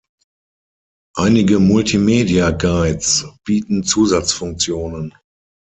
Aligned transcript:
Einige 1.15 1.59
Multimedia-Guides 1.59 3.27
bieten 3.45 3.83
Zusatzfunktionen. 3.83 5.13